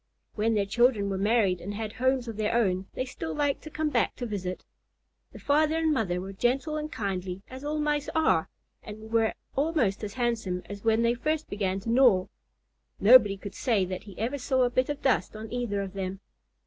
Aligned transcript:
When 0.33 0.55
their 0.55 0.65
children 0.65 1.11
were 1.11 1.17
married 1.19 1.61
and 1.61 1.75
had 1.75 1.93
homes 1.93 2.27
of 2.27 2.35
their 2.35 2.55
own, 2.55 2.87
they 2.95 3.05
still 3.05 3.35
liked 3.35 3.61
to 3.61 3.69
come 3.69 3.89
back 3.89 4.15
to 4.15 4.25
visit. 4.25 4.65
The 5.31 5.37
father 5.37 5.75
and 5.77 5.93
mother 5.93 6.19
were 6.19 6.33
gentle 6.33 6.75
and 6.75 6.91
kindly, 6.91 7.43
as 7.51 7.63
all 7.63 7.77
Mice 7.79 8.09
are, 8.15 8.49
and 8.81 9.11
were 9.11 9.35
almost 9.55 10.03
as 10.03 10.15
handsome 10.15 10.63
as 10.65 10.83
when 10.83 11.03
they 11.03 11.13
first 11.13 11.51
began 11.51 11.79
to 11.81 11.91
gnaw. 11.91 12.25
Nobody 12.99 13.37
could 13.37 13.53
say 13.53 13.85
that 13.85 14.05
he 14.05 14.17
ever 14.17 14.39
saw 14.39 14.63
a 14.63 14.71
bit 14.71 14.89
of 14.89 15.03
dust 15.03 15.35
on 15.35 15.53
either 15.53 15.81
of 15.83 15.93
them. 15.93 16.19